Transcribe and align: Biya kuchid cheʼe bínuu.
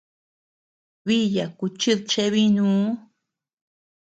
Biya 1.05 1.45
kuchid 1.57 1.99
cheʼe 2.11 2.25
bínuu. 2.33 2.87